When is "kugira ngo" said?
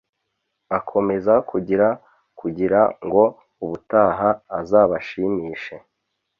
2.39-3.23